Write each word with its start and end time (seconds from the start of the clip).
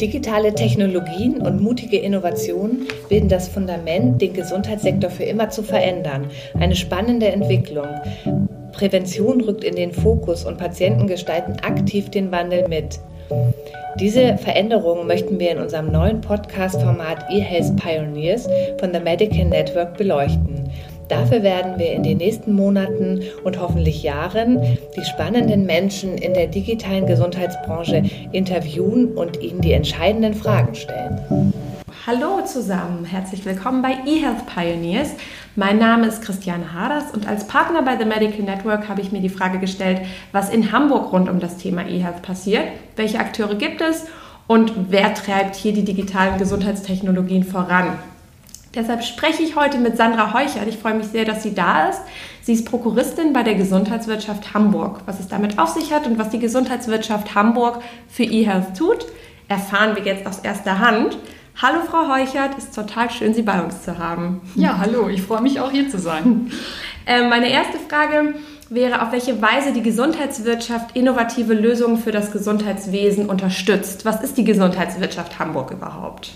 Digitale 0.00 0.54
Technologien 0.54 1.40
und 1.40 1.62
mutige 1.62 1.98
Innovationen 1.98 2.88
bilden 3.08 3.28
das 3.28 3.48
Fundament, 3.48 4.20
den 4.20 4.34
Gesundheitssektor 4.34 5.08
für 5.08 5.22
immer 5.22 5.50
zu 5.50 5.62
verändern. 5.62 6.26
Eine 6.58 6.74
spannende 6.74 7.28
Entwicklung. 7.28 7.86
Prävention 8.72 9.40
rückt 9.40 9.64
in 9.64 9.76
den 9.76 9.92
Fokus 9.92 10.44
und 10.44 10.58
Patienten 10.58 11.06
gestalten 11.06 11.56
aktiv 11.62 12.10
den 12.10 12.32
Wandel 12.32 12.68
mit. 12.68 12.98
Diese 14.00 14.36
Veränderungen 14.36 15.06
möchten 15.06 15.38
wir 15.38 15.52
in 15.52 15.58
unserem 15.58 15.92
neuen 15.92 16.20
Podcast-Format 16.20 17.30
eHealth 17.30 17.76
Pioneers 17.76 18.48
von 18.80 18.92
The 18.92 18.98
Medical 18.98 19.44
Network 19.44 19.96
beleuchten. 19.96 20.68
Dafür 21.08 21.42
werden 21.42 21.78
wir 21.78 21.92
in 21.92 22.02
den 22.02 22.18
nächsten 22.18 22.52
Monaten 22.52 23.20
und 23.42 23.60
hoffentlich 23.60 24.02
Jahren 24.02 24.60
die 24.96 25.04
spannenden 25.04 25.66
Menschen 25.66 26.16
in 26.16 26.32
der 26.32 26.46
digitalen 26.46 27.06
Gesundheitsbranche 27.06 28.02
interviewen 28.32 29.08
und 29.08 29.40
ihnen 29.42 29.60
die 29.60 29.72
entscheidenden 29.72 30.34
Fragen 30.34 30.74
stellen. 30.74 31.52
Hallo 32.06 32.42
zusammen, 32.44 33.04
herzlich 33.04 33.44
willkommen 33.44 33.82
bei 33.82 33.96
eHealth 34.06 34.46
Pioneers. 34.46 35.10
Mein 35.56 35.78
Name 35.78 36.06
ist 36.06 36.22
Christiane 36.22 36.72
Haders 36.72 37.12
und 37.12 37.28
als 37.28 37.46
Partner 37.46 37.82
bei 37.82 37.96
The 37.98 38.04
Medical 38.04 38.42
Network 38.42 38.88
habe 38.88 39.00
ich 39.00 39.12
mir 39.12 39.20
die 39.20 39.28
Frage 39.28 39.58
gestellt, 39.58 40.00
was 40.32 40.50
in 40.50 40.72
Hamburg 40.72 41.12
rund 41.12 41.28
um 41.28 41.38
das 41.38 41.58
Thema 41.58 41.86
eHealth 41.86 42.22
passiert, 42.22 42.64
welche 42.96 43.18
Akteure 43.18 43.54
gibt 43.54 43.80
es 43.80 44.06
und 44.46 44.72
wer 44.90 45.14
treibt 45.14 45.54
hier 45.54 45.72
die 45.72 45.84
digitalen 45.84 46.38
Gesundheitstechnologien 46.38 47.44
voran. 47.44 47.98
Deshalb 48.74 49.04
spreche 49.04 49.42
ich 49.42 49.54
heute 49.54 49.78
mit 49.78 49.96
Sandra 49.96 50.32
Heuchert. 50.32 50.66
Ich 50.68 50.78
freue 50.78 50.94
mich 50.94 51.06
sehr, 51.06 51.24
dass 51.24 51.42
sie 51.42 51.54
da 51.54 51.88
ist. 51.88 52.00
Sie 52.42 52.52
ist 52.52 52.68
Prokuristin 52.68 53.32
bei 53.32 53.42
der 53.42 53.54
Gesundheitswirtschaft 53.54 54.52
Hamburg. 54.52 55.00
Was 55.06 55.20
es 55.20 55.28
damit 55.28 55.58
auf 55.58 55.68
sich 55.68 55.92
hat 55.92 56.06
und 56.06 56.18
was 56.18 56.30
die 56.30 56.40
Gesundheitswirtschaft 56.40 57.34
Hamburg 57.34 57.82
für 58.08 58.24
eHealth 58.24 58.76
tut, 58.76 59.06
erfahren 59.48 59.94
wir 59.94 60.02
jetzt 60.02 60.26
aus 60.26 60.40
erster 60.40 60.80
Hand. 60.80 61.16
Hallo 61.62 61.80
Frau 61.88 62.08
Heuchert, 62.12 62.58
ist 62.58 62.74
total 62.74 63.10
schön, 63.10 63.32
Sie 63.32 63.42
bei 63.42 63.62
uns 63.62 63.82
zu 63.82 63.98
haben. 63.98 64.40
Ja, 64.56 64.78
hallo, 64.78 65.08
ich 65.08 65.22
freue 65.22 65.40
mich 65.40 65.60
auch 65.60 65.70
hier 65.70 65.88
zu 65.88 66.00
sein. 66.00 66.50
äh, 67.06 67.28
meine 67.28 67.48
erste 67.48 67.78
Frage 67.78 68.34
wäre, 68.70 69.02
auf 69.02 69.12
welche 69.12 69.40
Weise 69.40 69.72
die 69.72 69.82
Gesundheitswirtschaft 69.82 70.96
innovative 70.96 71.54
Lösungen 71.54 71.98
für 71.98 72.10
das 72.10 72.32
Gesundheitswesen 72.32 73.26
unterstützt. 73.26 74.04
Was 74.04 74.20
ist 74.20 74.36
die 74.36 74.42
Gesundheitswirtschaft 74.42 75.38
Hamburg 75.38 75.70
überhaupt? 75.70 76.32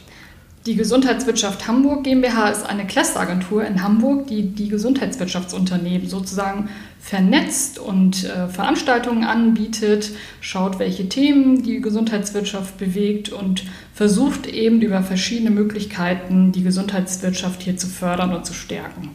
Die 0.67 0.77
Gesundheitswirtschaft 0.77 1.67
Hamburg 1.67 2.05
GmbH 2.05 2.51
ist 2.51 2.69
eine 2.69 2.87
Clusteragentur 2.87 3.65
in 3.65 3.83
Hamburg, 3.83 4.27
die 4.27 4.43
die 4.43 4.69
Gesundheitswirtschaftsunternehmen 4.69 6.09
sozusagen 6.09 6.69
vernetzt 7.01 7.79
und 7.79 8.25
äh, 8.25 8.49
Veranstaltungen 8.49 9.25
anbietet, 9.25 10.11
schaut, 10.41 10.79
welche 10.79 11.09
Themen 11.09 11.63
die 11.63 11.81
Gesundheitswirtschaft 11.81 12.77
bewegt 12.77 13.31
und 13.31 13.65
versucht 13.95 14.47
eben 14.47 14.83
über 14.83 15.03
verschiedene 15.03 15.51
Möglichkeiten 15.51 16.53
die 16.53 16.65
Gesundheitswirtschaft 16.65 17.63
hier 17.63 17.77
zu 17.77 17.87
fördern 17.87 18.35
und 18.35 18.45
zu 18.45 18.53
stärken. 18.53 19.11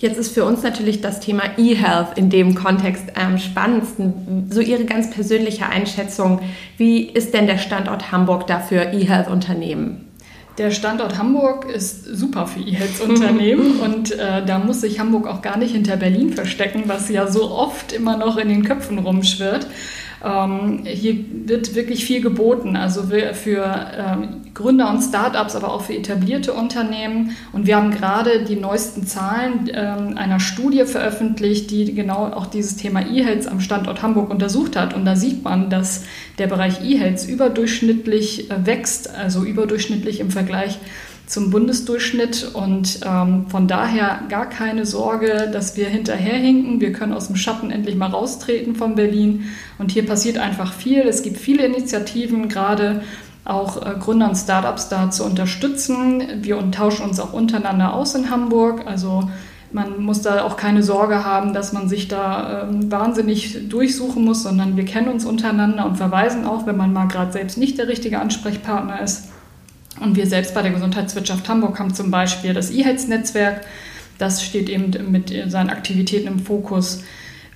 Jetzt 0.00 0.18
ist 0.18 0.32
für 0.32 0.44
uns 0.44 0.62
natürlich 0.62 1.00
das 1.00 1.20
Thema 1.20 1.44
E-Health 1.56 2.16
in 2.16 2.30
dem 2.30 2.54
Kontext 2.54 3.16
am 3.16 3.38
spannendsten. 3.38 4.48
So 4.50 4.60
Ihre 4.60 4.84
ganz 4.84 5.10
persönliche 5.10 5.66
Einschätzung, 5.66 6.40
wie 6.76 7.02
ist 7.02 7.32
denn 7.32 7.46
der 7.46 7.58
Standort 7.58 8.12
Hamburg 8.12 8.46
dafür 8.46 8.92
E-Health-Unternehmen? 8.92 10.07
Der 10.58 10.72
Standort 10.72 11.16
Hamburg 11.16 11.70
ist 11.70 12.04
super 12.04 12.48
für 12.48 12.58
E-Health-Unternehmen 12.58 13.78
und 13.80 14.10
äh, 14.10 14.44
da 14.44 14.58
muss 14.58 14.80
sich 14.80 14.98
Hamburg 14.98 15.28
auch 15.28 15.40
gar 15.40 15.56
nicht 15.56 15.72
hinter 15.72 15.96
Berlin 15.96 16.32
verstecken, 16.32 16.84
was 16.86 17.08
ja 17.08 17.28
so 17.28 17.52
oft 17.52 17.92
immer 17.92 18.16
noch 18.16 18.36
in 18.36 18.48
den 18.48 18.64
Köpfen 18.64 18.98
rumschwirrt. 18.98 19.68
Ähm, 20.24 20.84
hier 20.84 21.16
wird 21.46 21.74
wirklich 21.74 22.04
viel 22.04 22.20
geboten, 22.20 22.76
also 22.76 23.04
für 23.04 23.92
ähm, 23.96 24.52
Gründer 24.54 24.90
und 24.90 25.02
Startups, 25.02 25.54
aber 25.54 25.72
auch 25.72 25.82
für 25.82 25.94
etablierte 25.94 26.52
Unternehmen. 26.52 27.36
Und 27.52 27.66
wir 27.66 27.76
haben 27.76 27.92
gerade 27.92 28.44
die 28.44 28.56
neuesten 28.56 29.06
Zahlen 29.06 29.70
ähm, 29.72 30.16
einer 30.16 30.40
Studie 30.40 30.84
veröffentlicht, 30.84 31.70
die 31.70 31.94
genau 31.94 32.26
auch 32.26 32.46
dieses 32.46 32.76
Thema 32.76 33.02
E-Health 33.02 33.46
am 33.46 33.60
Standort 33.60 34.02
Hamburg 34.02 34.30
untersucht 34.30 34.76
hat. 34.76 34.94
Und 34.94 35.04
da 35.04 35.14
sieht 35.14 35.44
man, 35.44 35.70
dass 35.70 36.04
der 36.38 36.48
Bereich 36.48 36.84
E-Health 36.84 37.28
überdurchschnittlich 37.28 38.50
äh, 38.50 38.66
wächst, 38.66 39.14
also 39.14 39.44
überdurchschnittlich 39.44 40.20
im 40.20 40.30
Vergleich 40.30 40.78
zum 41.28 41.50
Bundesdurchschnitt 41.50 42.52
und 42.54 43.00
ähm, 43.04 43.46
von 43.48 43.68
daher 43.68 44.22
gar 44.30 44.46
keine 44.46 44.86
Sorge, 44.86 45.50
dass 45.52 45.76
wir 45.76 45.86
hinterherhinken. 45.86 46.80
Wir 46.80 46.92
können 46.92 47.12
aus 47.12 47.26
dem 47.26 47.36
Schatten 47.36 47.70
endlich 47.70 47.96
mal 47.96 48.08
raustreten 48.08 48.74
von 48.74 48.94
Berlin 48.94 49.44
und 49.78 49.92
hier 49.92 50.06
passiert 50.06 50.38
einfach 50.38 50.72
viel. 50.72 51.02
Es 51.02 51.22
gibt 51.22 51.36
viele 51.36 51.66
Initiativen, 51.66 52.48
gerade 52.48 53.02
auch 53.44 53.76
äh, 53.84 53.94
Gründer 53.98 54.30
und 54.30 54.36
Startups 54.36 54.88
da 54.88 55.10
zu 55.10 55.24
unterstützen. 55.24 56.22
Wir 56.42 56.58
tauschen 56.70 57.04
uns 57.04 57.20
auch 57.20 57.34
untereinander 57.34 57.92
aus 57.92 58.14
in 58.14 58.30
Hamburg. 58.30 58.86
Also 58.86 59.28
man 59.70 60.02
muss 60.02 60.22
da 60.22 60.44
auch 60.44 60.56
keine 60.56 60.82
Sorge 60.82 61.26
haben, 61.26 61.52
dass 61.52 61.74
man 61.74 61.90
sich 61.90 62.08
da 62.08 62.62
ähm, 62.62 62.90
wahnsinnig 62.90 63.68
durchsuchen 63.68 64.24
muss, 64.24 64.42
sondern 64.42 64.78
wir 64.78 64.86
kennen 64.86 65.08
uns 65.08 65.26
untereinander 65.26 65.84
und 65.84 65.96
verweisen 65.96 66.46
auch, 66.46 66.66
wenn 66.66 66.78
man 66.78 66.94
mal 66.94 67.06
gerade 67.06 67.32
selbst 67.32 67.58
nicht 67.58 67.76
der 67.76 67.88
richtige 67.88 68.18
Ansprechpartner 68.18 69.02
ist. 69.02 69.28
Und 70.00 70.16
wir 70.16 70.26
selbst 70.26 70.54
bei 70.54 70.62
der 70.62 70.72
Gesundheitswirtschaft 70.72 71.48
Hamburg 71.48 71.78
haben 71.78 71.94
zum 71.94 72.10
Beispiel 72.10 72.54
das 72.54 72.70
E-Health-Netzwerk. 72.70 73.62
Das 74.18 74.42
steht 74.44 74.68
eben 74.68 74.92
mit 75.10 75.32
seinen 75.48 75.70
Aktivitäten 75.70 76.26
im 76.26 76.38
Fokus, 76.40 77.02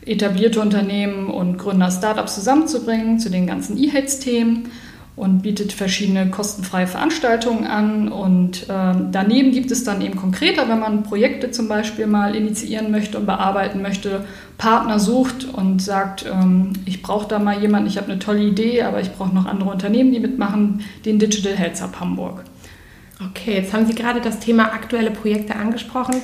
etablierte 0.05 0.61
Unternehmen 0.61 1.29
und 1.29 1.59
Gründer 1.59 1.91
Startups 1.91 2.35
zusammenzubringen 2.35 3.19
zu 3.19 3.31
den 3.31 3.47
ganzen 3.47 3.77
E-Health-Themen 3.77 4.71
und 5.15 5.43
bietet 5.43 5.73
verschiedene 5.73 6.31
kostenfreie 6.31 6.87
Veranstaltungen 6.87 7.67
an. 7.67 8.09
Und 8.09 8.69
äh, 8.69 8.95
daneben 9.11 9.53
gibt 9.53 9.71
es 9.71 9.85
dann 9.85 10.01
eben 10.01 10.17
konkreter, 10.17 10.69
wenn 10.69 10.81
man 10.81 11.03
Projekte 11.03 11.51
zum 11.51 11.69
Beispiel 11.69 12.07
mal 12.07 12.35
initiieren 12.35 12.91
möchte 12.91 13.19
und 13.19 13.27
bearbeiten 13.27 13.83
möchte, 13.83 14.25
Partner 14.57 14.99
sucht 14.99 15.45
und 15.53 15.83
sagt, 15.83 16.25
ähm, 16.25 16.73
ich 16.87 17.03
brauche 17.03 17.29
da 17.29 17.39
mal 17.39 17.61
jemanden, 17.61 17.89
ich 17.89 17.99
habe 17.99 18.11
eine 18.11 18.21
tolle 18.21 18.43
Idee, 18.43 18.83
aber 18.83 19.01
ich 19.01 19.13
brauche 19.13 19.35
noch 19.35 19.47
andere 19.47 19.71
Unternehmen, 19.71 20.13
die 20.13 20.21
mitmachen, 20.21 20.83
den 21.05 21.19
Digital 21.19 21.57
Health 21.57 21.83
Hub 21.83 22.01
Hamburg. 22.01 22.45
Okay, 23.31 23.55
jetzt 23.55 23.73
haben 23.73 23.87
Sie 23.87 23.95
gerade 23.95 24.21
das 24.21 24.41
Thema 24.41 24.73
aktuelle 24.73 25.11
Projekte 25.11 25.55
angesprochen. 25.55 26.17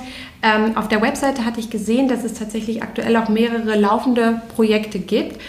Ähm, 0.42 0.76
auf 0.76 0.88
der 0.88 1.02
Webseite 1.02 1.44
hatte 1.44 1.60
ich 1.60 1.70
gesehen, 1.70 2.08
dass 2.08 2.24
es 2.24 2.34
tatsächlich 2.34 2.82
aktuell 2.82 3.16
auch 3.16 3.28
mehrere 3.28 3.78
laufende 3.78 4.42
Projekte 4.56 4.98
gibt. 4.98 5.40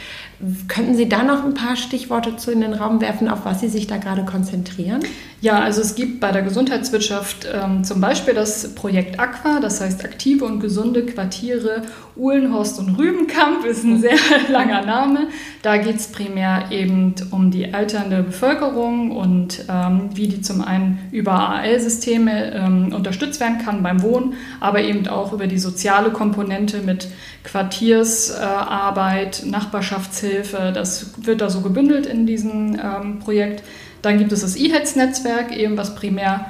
Könnten 0.70 0.96
Sie 0.96 1.10
da 1.10 1.24
noch 1.24 1.44
ein 1.44 1.54
paar 1.54 1.76
Stichworte 1.76 2.38
zu 2.38 2.52
in 2.52 2.62
den 2.62 2.74
Raum 2.74 3.02
werfen, 3.02 3.28
auf 3.28 3.44
was 3.44 3.60
Sie 3.60 3.68
sich 3.68 3.88
da 3.88 3.98
gerade 3.98 4.24
konzentrieren? 4.24 5.02
Ja, 5.42 5.60
also 5.60 5.82
es 5.82 5.96
gibt 5.96 6.20
bei 6.20 6.32
der 6.32 6.42
Gesundheitswirtschaft 6.42 7.48
ähm, 7.54 7.84
zum 7.84 8.02
Beispiel 8.02 8.34
das 8.34 8.76
Projekt 8.76 9.20
Aqua, 9.20 9.60
das 9.62 9.80
heißt 9.80 10.04
aktive 10.04 10.46
und 10.46 10.60
gesunde 10.60 11.06
Quartiere 11.06 11.84
Uhlenhorst 12.18 12.80
und 12.80 12.98
Rübenkamp, 12.98 13.66
ist 13.66 13.86
ein 13.86 14.02
sehr 14.02 14.18
langer 14.50 14.86
Name. 14.86 15.28
Da 15.62 15.78
geht 15.78 15.96
es 15.96 16.08
primär 16.08 16.72
eben 16.72 17.16
um 17.32 17.52
die 17.52 17.74
alternde 17.74 18.24
Bevölkerung 18.24 19.12
und 19.12 19.66
ähm, 19.70 20.10
wie 20.14 20.28
die 20.28 20.42
zum 20.42 20.62
einen 20.62 21.00
über 21.12 21.50
AL-Systeme 21.50 22.54
ähm, 22.54 22.94
unterstützt 22.94 23.40
werden 23.40 23.60
kann 23.64 23.82
beim 23.82 24.02
Wohnen, 24.02 24.34
aber 24.60 24.82
eben 24.82 25.08
auch 25.08 25.32
über 25.32 25.48
die 25.48 25.60
soziale 25.60 26.12
Komponente 26.12 26.82
mit 26.82 27.08
Quartiersarbeit, 27.44 29.44
äh, 29.44 29.48
Nachbarschaftshilfe. 29.48 30.29
Das 30.74 31.26
wird 31.26 31.42
da 31.42 31.50
so 31.50 31.62
gebündelt 31.62 32.06
in 32.06 32.26
diesem 32.26 32.80
ähm, 32.80 33.20
Projekt. 33.20 33.64
Dann 34.02 34.18
gibt 34.18 34.32
es 34.32 34.42
das 34.42 34.56
E-Heads-Netzwerk, 34.56 35.56
eben 35.56 35.78
was 35.78 35.96
primär 35.96 36.48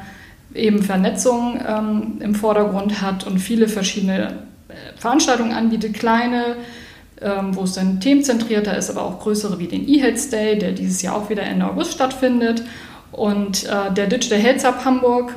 eben 0.53 0.81
Vernetzung 0.81 1.59
ähm, 1.67 2.17
im 2.19 2.35
Vordergrund 2.35 3.01
hat 3.01 3.25
und 3.25 3.39
viele 3.39 3.67
verschiedene 3.67 4.39
äh, 4.69 4.73
Veranstaltungen 4.97 5.51
anbietet, 5.51 5.93
kleine, 5.93 6.57
ähm, 7.21 7.55
wo 7.55 7.63
es 7.63 7.73
dann 7.73 7.99
themenzentrierter 7.99 8.75
ist, 8.77 8.89
aber 8.89 9.03
auch 9.03 9.19
größere 9.19 9.59
wie 9.59 9.67
den 9.67 9.87
E-Heads 9.87 10.29
Day, 10.29 10.57
der 10.57 10.71
dieses 10.71 11.01
Jahr 11.01 11.15
auch 11.15 11.29
wieder 11.29 11.43
Ende 11.43 11.65
August 11.65 11.93
stattfindet. 11.93 12.63
Und 13.11 13.65
äh, 13.65 13.93
der 13.93 14.07
Digital 14.07 14.39
Health 14.39 14.65
Hub 14.65 14.85
Hamburg, 14.85 15.33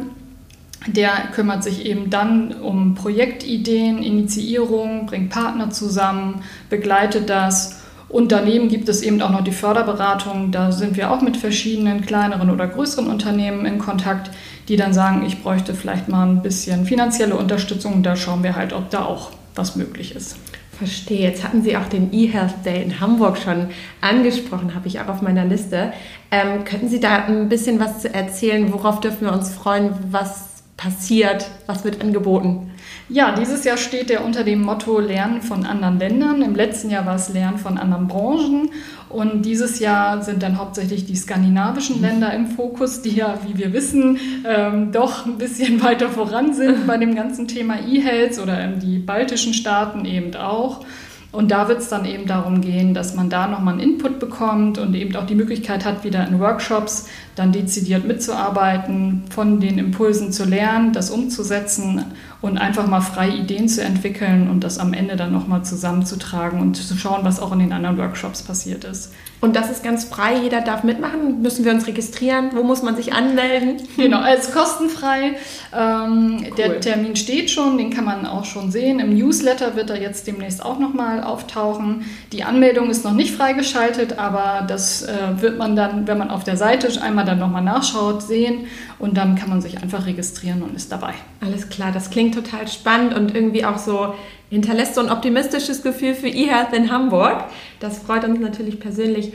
der 0.87 1.13
kümmert 1.35 1.63
sich 1.63 1.87
eben 1.87 2.11
dann 2.11 2.53
um 2.61 2.95
Projektideen, 2.95 4.03
Initiierung, 4.03 5.07
bringt 5.07 5.31
Partner 5.31 5.71
zusammen, 5.71 6.43
begleitet 6.71 7.31
das 7.31 7.83
und 8.13 8.31
daneben 8.31 8.69
gibt 8.69 8.91
es 8.91 9.03
eben 9.03 9.23
auch 9.23 9.31
noch 9.31 9.43
die 9.43 9.53
Förderberatung. 9.53 10.53
Da 10.53 10.71
sind 10.71 10.99
wir 10.99 11.11
auch 11.11 11.23
mit 11.23 11.39
verschiedenen 11.39 12.03
kleineren 12.03 12.51
oder 12.51 12.67
größeren 12.67 13.07
Unternehmen 13.07 13.65
in 13.65 13.79
Kontakt, 13.79 14.31
die 14.69 14.77
dann 14.77 14.93
sagen, 14.93 15.25
ich 15.27 15.43
bräuchte 15.43 15.75
vielleicht 15.75 16.09
mal 16.09 16.27
ein 16.27 16.43
bisschen 16.43 16.85
finanzielle 16.85 17.35
Unterstützung. 17.35 18.03
Da 18.03 18.15
schauen 18.15 18.43
wir 18.43 18.55
halt, 18.55 18.75
ob 18.75 18.91
da 18.91 19.07
auch 19.07 19.31
was 19.55 19.77
möglich 19.77 20.15
ist. 20.15 20.37
Verstehe. 20.77 21.21
Jetzt 21.21 21.43
hatten 21.43 21.63
Sie 21.63 21.77
auch 21.77 21.87
den 21.87 22.13
eHealth 22.13 22.67
Day 22.67 22.83
in 22.83 23.01
Hamburg 23.01 23.39
schon 23.39 23.69
angesprochen, 24.01 24.75
habe 24.75 24.89
ich 24.89 25.01
auch 25.01 25.09
auf 25.09 25.23
meiner 25.23 25.47
Liste. 25.47 25.93
Ähm, 26.31 26.65
könnten 26.65 26.89
Sie 26.89 27.01
da 27.01 27.25
ein 27.25 27.49
bisschen 27.49 27.81
was 27.81 28.05
erzählen? 28.05 28.73
Worauf 28.73 29.01
dürfen 29.01 29.27
wir 29.27 29.33
uns 29.33 29.55
freuen? 29.55 29.91
Was 30.11 30.52
passiert? 30.83 31.47
Was 31.67 31.85
wird 31.85 32.01
angeboten? 32.01 32.71
Ja, 33.09 33.35
dieses 33.35 33.65
Jahr 33.65 33.77
steht 33.77 34.11
er 34.11 34.25
unter 34.25 34.43
dem 34.43 34.63
Motto 34.63 34.99
Lernen 34.99 35.43
von 35.43 35.65
anderen 35.65 35.99
Ländern. 35.99 36.43
Im 36.43 36.55
letzten 36.55 36.91
Jahr 36.91 37.07
war 37.07 37.15
es 37.15 37.29
Lernen 37.29 37.59
von 37.59 37.79
anderen 37.79 38.09
Branchen. 38.09 38.71
Und 39.09 39.43
dieses 39.43 39.79
Jahr 39.79 40.23
sind 40.23 40.43
dann 40.43 40.59
hauptsächlich 40.59 41.05
die 41.05 41.15
skandinavischen 41.15 42.01
Länder 42.01 42.33
im 42.33 42.47
Fokus, 42.47 43.03
die 43.03 43.11
ja, 43.11 43.39
wie 43.47 43.59
wir 43.59 43.73
wissen, 43.73 44.19
ähm, 44.45 44.91
doch 44.91 45.27
ein 45.27 45.39
bisschen 45.39 45.83
weiter 45.85 46.09
voran 46.09 46.55
sind 46.55 46.87
bei 46.87 46.97
dem 46.97 47.15
ganzen 47.15 47.47
Thema 47.47 47.77
E-Health 47.87 48.39
oder 48.39 48.67
die 48.69 48.99
baltischen 48.99 49.55
Staaten 49.55 50.05
eben 50.05 50.35
auch. 50.35 50.85
Und 51.33 51.51
da 51.51 51.67
wird 51.67 51.79
es 51.79 51.89
dann 51.89 52.05
eben 52.05 52.27
darum 52.27 52.61
gehen, 52.61 52.93
dass 52.93 53.15
man 53.15 53.31
da 53.31 53.49
nochmal 53.49 53.75
einen 53.75 53.83
Input 53.83 54.21
bekommt 54.21 54.77
und 54.77 54.95
eben 54.95 55.17
auch 55.17 55.25
die 55.25 55.35
Möglichkeit 55.35 55.87
hat, 55.87 56.05
wieder 56.05 56.29
in 56.29 56.39
Workshops 56.39 57.09
dann 57.35 57.53
dezidiert 57.53 58.05
mitzuarbeiten, 58.05 59.25
von 59.31 59.59
den 59.59 59.79
Impulsen 59.79 60.31
zu 60.31 60.45
lernen, 60.45 60.93
das 60.93 61.11
umzusetzen 61.11 62.05
und 62.43 62.59
einfach 62.59 62.89
mal 62.89 63.01
frei 63.01 63.31
Ideen 63.31 63.69
zu 63.69 63.83
entwickeln 63.83 64.51
und 64.51 64.65
das 64.65 64.79
am 64.79 64.93
Ende 64.93 65.17
dann 65.17 65.33
nochmal 65.33 65.65
zusammenzutragen 65.65 66.61
und 66.61 66.77
zu 66.77 66.97
schauen, 66.97 67.21
was 67.23 67.41
auch 67.41 67.53
in 67.53 67.61
den 67.61 67.73
anderen 67.73 67.97
Workshops 67.97 68.43
passiert 68.43 68.85
ist. 68.85 69.13
Und 69.41 69.57
das 69.57 69.71
ist 69.71 69.83
ganz 69.83 70.05
frei, 70.05 70.37
jeder 70.41 70.61
darf 70.61 70.85
mitmachen. 70.85 71.43
Müssen 71.43 71.65
wir 71.65 71.73
uns 71.73 71.89
registrieren? 71.89 72.51
Wo 72.55 72.63
muss 72.63 72.83
man 72.83 72.95
sich 72.97 73.13
anmelden? 73.13 73.83
Genau, 73.97 74.19
also 74.21 74.51
kostenfrei. 74.53 75.37
Ähm, 75.73 76.39
cool. 76.45 76.55
Der 76.57 76.81
Termin 76.81 77.15
steht 77.15 77.51
schon, 77.51 77.79
den 77.79 77.91
kann 77.91 78.05
man 78.05 78.27
auch 78.27 78.45
schon 78.45 78.73
sehen. 78.73 78.99
Im 78.99 79.15
Newsletter 79.15 79.77
wird 79.77 79.91
er 79.91 80.01
jetzt 80.01 80.27
demnächst 80.27 80.65
auch 80.65 80.79
nochmal 80.79 81.23
auftauchen. 81.23 82.05
Die 82.33 82.43
Anmeldung 82.43 82.91
ist 82.91 83.05
noch 83.05 83.13
nicht 83.13 83.35
freigeschaltet, 83.35 84.19
aber 84.19 84.65
das 84.67 85.03
äh, 85.03 85.13
wird 85.37 85.59
man 85.59 85.77
dann, 85.77 86.09
wenn 86.09 86.19
man 86.19 86.31
auf 86.31 86.43
der 86.43 86.57
Seite 86.57 87.01
einmal 87.01 87.25
dann 87.25 87.39
nochmal 87.39 87.63
nachschaut, 87.63 88.23
sehen. 88.23 88.67
Und 88.99 89.17
dann 89.17 89.37
kann 89.37 89.49
man 89.49 89.61
sich 89.61 89.83
einfach 89.83 90.07
registrieren 90.07 90.63
und 90.63 90.75
ist 90.75 90.91
dabei. 90.91 91.15
Alles 91.41 91.69
klar, 91.69 91.93
das 91.93 92.11
klingt 92.11 92.32
total 92.33 92.69
spannend 92.69 93.15
und 93.15 93.35
irgendwie 93.35 93.65
auch 93.65 93.79
so 93.79 94.15
hinterlässt 94.51 94.95
so 94.95 95.01
ein 95.01 95.11
optimistisches 95.11 95.83
Gefühl 95.83 96.15
für 96.15 96.29
eHealth 96.29 96.73
in 96.75 96.91
Hamburg. 96.91 97.45
Das 97.81 98.01
freut 98.01 98.25
uns 98.25 98.39
natürlich 98.39 98.81
persönlich. 98.81 99.33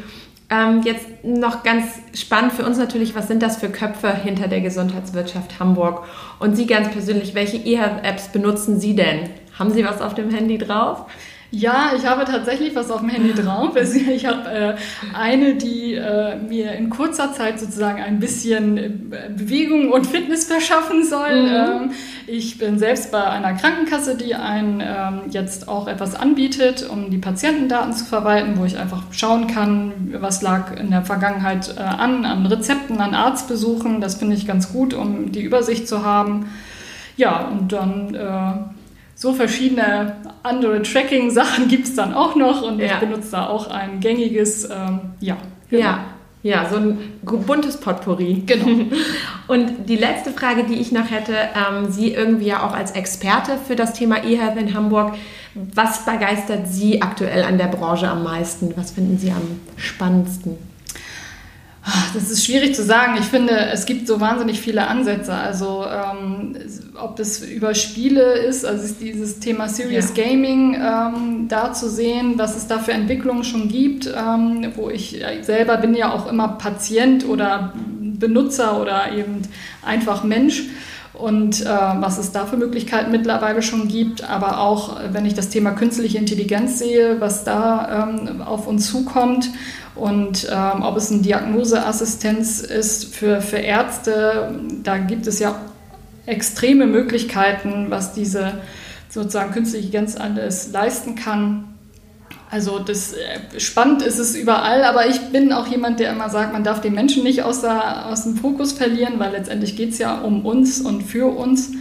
Ähm, 0.50 0.82
jetzt 0.84 1.08
noch 1.24 1.64
ganz 1.64 1.86
spannend 2.14 2.54
für 2.54 2.66
uns 2.66 2.78
natürlich, 2.78 3.16
was 3.16 3.28
sind 3.28 3.44
das 3.44 3.58
für 3.58 3.70
Köpfe 3.70 4.14
hinter 4.16 4.48
der 4.48 4.62
Gesundheitswirtschaft 4.62 5.60
Hamburg? 5.60 6.06
Und 6.40 6.56
Sie 6.56 6.68
ganz 6.68 6.90
persönlich, 6.90 7.36
welche 7.36 7.58
eHealth-Apps 7.58 8.30
benutzen 8.32 8.80
Sie 8.80 8.96
denn? 8.96 9.30
Haben 9.58 9.72
Sie 9.72 9.84
was 9.84 10.02
auf 10.02 10.14
dem 10.14 10.30
Handy 10.30 10.58
drauf? 10.58 11.06
Ja, 11.50 11.92
ich 11.96 12.06
habe 12.06 12.26
tatsächlich 12.26 12.76
was 12.76 12.92
auf 12.92 13.00
dem 13.00 13.10
Handy 13.10 13.34
drauf. 13.34 13.76
Ich 14.18 14.26
habe 14.26 14.50
äh, 14.50 14.76
eine, 15.14 15.56
die 15.56 15.94
äh, 15.94 16.36
mir 16.38 16.74
in 16.74 16.90
kurzer 16.90 17.32
Zeit 17.34 17.60
sozusagen 17.60 18.02
ein 18.02 18.20
bisschen 18.20 18.78
äh, 18.78 18.90
Bewegung 19.36 19.92
und 19.92 20.06
Fitness 20.08 20.46
verschaffen 20.46 21.06
soll. 21.06 21.44
Mhm. 21.44 21.48
Ähm, 21.50 21.92
ich 22.26 22.58
bin 22.58 22.80
selbst 22.80 23.12
bei 23.12 23.24
einer 23.24 23.54
Krankenkasse, 23.54 24.18
die 24.18 24.36
einen 24.36 24.82
ähm, 24.82 25.22
jetzt 25.30 25.70
auch 25.70 25.88
etwas 25.88 26.16
anbietet, 26.16 26.88
um 26.90 27.10
die 27.12 27.18
Patientendaten 27.18 27.94
zu 27.94 28.06
verwalten, 28.06 28.58
wo 28.58 28.66
ich 28.66 28.78
einfach 28.78 29.04
schauen 29.12 29.48
kann, 29.48 30.14
was 30.20 30.42
lag 30.42 30.78
in 30.78 30.92
der 30.92 31.04
Vergangenheit 31.04 31.76
äh, 31.78 31.82
an, 31.82 32.26
an 32.26 32.46
Rezepten, 32.46 33.00
an 33.00 33.14
Arztbesuchen. 33.14 34.02
Das 34.02 34.16
finde 34.16 34.36
ich 34.36 34.48
ganz 34.48 34.74
gut, 34.74 34.94
um 34.94 35.32
die 35.32 35.42
Übersicht 35.42 35.88
zu 35.88 36.04
haben. 36.04 36.50
Ja, 37.16 37.48
und 37.48 37.72
dann 37.72 38.14
äh, 38.14 38.77
so 39.18 39.34
verschiedene 39.34 40.16
andere 40.44 40.84
Tracking-Sachen 40.84 41.68
gibt 41.70 41.88
es 41.88 41.96
dann 41.96 42.14
auch 42.14 42.36
noch 42.36 42.62
und 42.62 42.80
ja. 42.80 42.86
ich 42.86 42.94
benutze 42.94 43.32
da 43.32 43.48
auch 43.48 43.70
ein 43.70 44.00
gängiges, 44.00 44.66
ähm, 44.66 45.00
ja. 45.20 45.38
Genau. 45.70 45.84
Ja. 45.84 46.06
Ja, 46.44 46.70
so 46.70 46.78
ein 46.78 47.20
buntes 47.22 47.78
Potpourri. 47.78 48.44
Genau. 48.46 48.86
Und 49.48 49.90
die 49.90 49.98
letzte 49.98 50.32
Frage, 50.32 50.64
die 50.64 50.76
ich 50.76 50.94
noch 50.94 51.10
hätte, 51.12 51.34
ähm, 51.34 51.92
Sie 51.92 52.14
irgendwie 52.14 52.46
ja 52.46 52.66
auch 52.66 52.74
als 52.74 52.92
Experte 52.92 53.58
für 53.58 53.76
das 53.76 53.94
Thema 53.94 54.24
E-Health 54.24 54.56
in 54.56 54.74
Hamburg. 54.74 55.16
Was 55.56 56.06
begeistert 56.06 56.68
Sie 56.68 57.02
aktuell 57.02 57.44
an 57.44 57.58
der 57.58 57.66
Branche 57.66 58.08
am 58.08 58.24
meisten? 58.24 58.72
Was 58.78 58.92
finden 58.92 59.18
Sie 59.18 59.32
am 59.32 59.60
spannendsten? 59.76 60.58
Das 62.14 62.30
ist 62.30 62.46
schwierig 62.46 62.76
zu 62.76 62.84
sagen. 62.84 63.16
Ich 63.20 63.26
finde, 63.26 63.54
es 63.72 63.86
gibt 63.86 64.08
so 64.08 64.20
wahnsinnig 64.20 64.60
viele 64.60 64.88
Ansätze. 64.88 65.34
Also 65.34 65.86
ähm, 65.86 66.56
ob 66.96 67.20
es 67.20 67.42
über 67.42 67.74
Spiele 67.76 68.34
ist, 68.34 68.66
also 68.66 68.84
ist 68.84 69.00
dieses 69.00 69.40
Thema 69.40 69.70
Serious 69.70 70.14
ja. 70.16 70.24
Gaming 70.26 70.76
ähm, 70.76 71.48
da 71.48 71.72
zu 71.74 71.90
sehen, 71.90 72.34
was 72.38 72.58
es 72.58 72.68
da 72.68 72.80
für 72.80 72.92
Entwicklungen 72.92 73.44
schon 73.44 73.70
gibt, 73.70 74.08
ähm, 74.08 74.72
wo 74.76 74.90
ich 74.90 75.24
selber 75.42 75.78
bin 75.78 75.96
ja 75.96 76.12
auch 76.12 76.30
immer 76.30 76.50
Patient 76.50 77.26
oder 77.26 77.74
Benutzer 78.02 78.82
oder 78.82 79.12
eben 79.14 79.44
einfach 79.84 80.24
Mensch 80.24 80.64
und 81.18 81.62
äh, 81.62 81.66
was 81.66 82.18
es 82.18 82.32
da 82.32 82.46
für 82.46 82.58
Möglichkeiten 82.58 83.12
mittlerweile 83.12 83.62
schon 83.62 83.88
gibt, 83.88 84.24
aber 84.24 84.60
auch 84.60 84.98
wenn 85.12 85.26
ich 85.26 85.34
das 85.34 85.50
Thema 85.50 85.72
künstliche 85.72 86.18
Intelligenz 86.18 86.80
sehe, 86.80 87.20
was 87.20 87.44
da 87.44 88.10
ähm, 88.10 88.42
auf 88.42 88.68
uns 88.68 88.88
zukommt 88.88 89.50
und 89.96 90.48
ähm, 90.52 90.84
ob 90.84 90.96
es 90.98 91.12
eine 91.12 91.22
Diagnoseassistenz 91.22 92.62
ist 92.62 93.16
für, 93.16 93.42
für 93.42 93.58
Ärzte, 93.58 94.56
da 94.84 94.98
gibt 94.98 95.26
es 95.28 95.40
ja 95.40 95.56
extreme 96.28 96.86
Möglichkeiten, 96.86 97.88
was 97.90 98.14
diese 98.14 98.54
sozusagen 99.10 99.52
künstliche 99.54 99.88
Intelligenz 99.88 100.18
alles 100.18 100.72
leisten 100.72 101.16
kann. 101.16 101.77
Also 102.50 102.80
das 102.80 103.14
äh, 103.14 103.60
spannend 103.60 104.02
ist 104.02 104.20
es 104.20 104.36
überall, 104.36 104.84
aber 104.84 105.08
ich 105.08 105.20
bin 105.32 105.52
auch 105.52 105.68
jemand, 105.68 106.00
der 106.00 106.12
immer 106.12 106.30
sagt, 106.30 106.54
man 106.54 106.64
darf 106.64 106.80
den 106.80 106.94
Menschen 106.94 107.24
nicht 107.24 107.44
aus, 107.44 107.62
der, 107.62 108.08
aus 108.08 108.24
dem 108.24 108.38
Fokus 108.38 108.72
verlieren, 108.72 109.20
weil 109.20 109.32
letztendlich 109.32 109.76
geht 109.76 109.92
es 109.92 109.98
ja 109.98 110.20
um 110.20 110.46
uns 110.46 110.80
und 110.80 111.04
für 111.04 111.28
uns. 111.28 111.72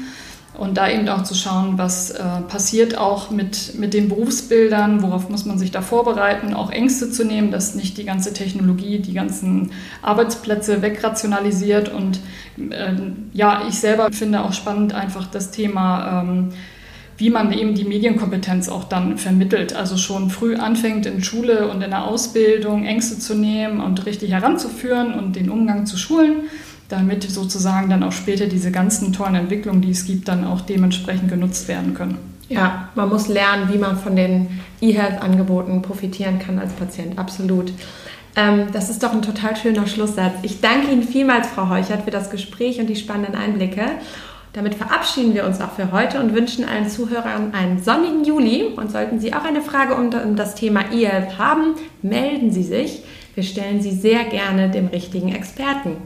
Und 0.58 0.78
da 0.78 0.88
eben 0.88 1.06
auch 1.10 1.22
zu 1.22 1.34
schauen, 1.34 1.76
was 1.76 2.10
äh, 2.10 2.22
passiert 2.48 2.96
auch 2.96 3.30
mit, 3.30 3.78
mit 3.78 3.92
den 3.92 4.08
Berufsbildern, 4.08 5.02
worauf 5.02 5.28
muss 5.28 5.44
man 5.44 5.58
sich 5.58 5.70
da 5.70 5.82
vorbereiten, 5.82 6.54
auch 6.54 6.70
Ängste 6.70 7.10
zu 7.10 7.24
nehmen, 7.24 7.50
dass 7.50 7.74
nicht 7.74 7.98
die 7.98 8.04
ganze 8.04 8.32
Technologie 8.32 9.00
die 9.00 9.12
ganzen 9.12 9.72
Arbeitsplätze 10.00 10.80
wegrationalisiert. 10.80 11.90
Und 11.90 12.20
äh, 12.70 12.94
ja, 13.34 13.64
ich 13.68 13.78
selber 13.78 14.10
finde 14.12 14.40
auch 14.40 14.54
spannend 14.54 14.94
einfach 14.94 15.26
das 15.26 15.50
Thema, 15.50 16.22
ähm, 16.22 16.52
wie 17.18 17.30
man 17.30 17.52
eben 17.52 17.74
die 17.74 17.84
Medienkompetenz 17.84 18.68
auch 18.68 18.84
dann 18.84 19.18
vermittelt. 19.18 19.74
Also 19.74 19.96
schon 19.96 20.30
früh 20.30 20.56
anfängt 20.56 21.06
in 21.06 21.22
Schule 21.22 21.68
und 21.68 21.82
in 21.82 21.90
der 21.90 22.04
Ausbildung 22.04 22.84
Ängste 22.84 23.18
zu 23.18 23.34
nehmen 23.34 23.80
und 23.80 24.06
richtig 24.06 24.32
heranzuführen 24.32 25.14
und 25.14 25.36
den 25.36 25.50
Umgang 25.50 25.86
zu 25.86 25.96
schulen 25.96 26.42
damit 26.88 27.24
sozusagen 27.24 27.90
dann 27.90 28.02
auch 28.02 28.12
später 28.12 28.46
diese 28.46 28.70
ganzen 28.70 29.12
tollen 29.12 29.34
Entwicklungen, 29.34 29.82
die 29.82 29.90
es 29.90 30.04
gibt, 30.04 30.28
dann 30.28 30.44
auch 30.44 30.60
dementsprechend 30.60 31.28
genutzt 31.28 31.68
werden 31.68 31.94
können. 31.94 32.18
Ja, 32.48 32.90
man 32.94 33.08
muss 33.08 33.26
lernen, 33.26 33.72
wie 33.72 33.78
man 33.78 33.98
von 33.98 34.14
den 34.14 34.60
E-Health-Angeboten 34.80 35.82
profitieren 35.82 36.38
kann 36.38 36.58
als 36.58 36.72
Patient. 36.72 37.18
Absolut. 37.18 37.72
Ähm, 38.36 38.68
das 38.72 38.88
ist 38.88 39.02
doch 39.02 39.12
ein 39.12 39.22
total 39.22 39.56
schöner 39.56 39.86
Schlusssatz. 39.88 40.34
Ich 40.42 40.60
danke 40.60 40.92
Ihnen 40.92 41.02
vielmals, 41.02 41.48
Frau 41.48 41.68
Heuchert, 41.68 42.04
für 42.04 42.12
das 42.12 42.30
Gespräch 42.30 42.78
und 42.78 42.86
die 42.86 42.94
spannenden 42.94 43.34
Einblicke. 43.34 43.82
Damit 44.56 44.74
verabschieden 44.74 45.34
wir 45.34 45.44
uns 45.44 45.60
auch 45.60 45.72
für 45.72 45.92
heute 45.92 46.18
und 46.18 46.34
wünschen 46.34 46.64
allen 46.64 46.88
Zuhörern 46.88 47.52
einen 47.52 47.78
sonnigen 47.78 48.24
Juli. 48.24 48.64
Und 48.74 48.90
sollten 48.90 49.20
Sie 49.20 49.34
auch 49.34 49.44
eine 49.44 49.60
Frage 49.60 49.94
um 49.94 50.34
das 50.34 50.54
Thema 50.54 50.80
E-Health 50.90 51.36
haben, 51.36 51.74
melden 52.00 52.50
Sie 52.50 52.62
sich. 52.62 53.02
Wir 53.34 53.42
stellen 53.42 53.82
sie 53.82 53.90
sehr 53.90 54.24
gerne 54.24 54.70
dem 54.70 54.86
richtigen 54.86 55.34
Experten. 55.34 55.98